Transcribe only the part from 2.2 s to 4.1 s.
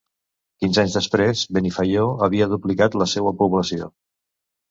havia duplicat la seua població.